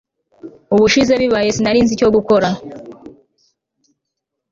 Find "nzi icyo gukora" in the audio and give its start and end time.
1.83-2.47